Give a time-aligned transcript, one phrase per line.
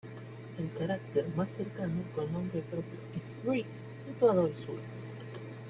[0.57, 4.79] El cráter más cercano con nombre propio es Briggs, situado al sur.